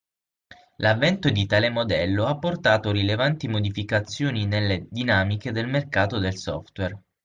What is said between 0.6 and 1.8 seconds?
L'avvento di tale